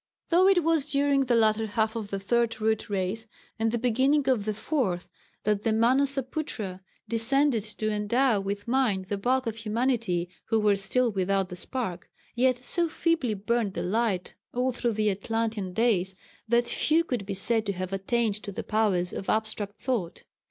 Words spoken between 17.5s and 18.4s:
to have attained